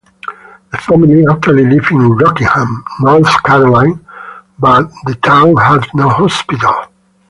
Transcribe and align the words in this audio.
The 0.71 0.79
family 0.79 1.23
actually 1.29 1.63
lived 1.63 1.91
in 1.91 2.13
Rockingham, 2.17 2.83
North 3.01 3.43
Carolina 3.43 3.99
but 4.57 4.89
the 5.05 5.13
town 5.13 5.55
had 5.57 5.85
no 5.93 6.09
hospital. 6.09 6.73